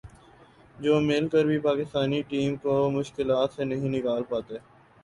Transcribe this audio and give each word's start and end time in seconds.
جو 0.77 0.99
مل 1.01 1.27
کر 1.29 1.45
بھی 1.45 1.59
پاکستانی 1.61 2.21
ٹیم 2.29 2.55
کو 2.63 2.73
مشکلات 2.91 3.53
سے 3.53 3.63
نہیں 3.65 3.89
نکال 3.91 4.23
پاتے 4.29 4.57